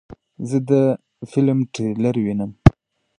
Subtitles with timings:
[0.49, 0.71] زه د
[1.31, 2.51] فلم ټریلر وینم.